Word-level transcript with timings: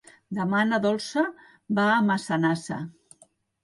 Demà 0.37 0.61
na 0.69 0.79
Dolça 0.85 1.25
va 1.83 1.87
a 1.93 2.01
Massanassa. 2.11 2.85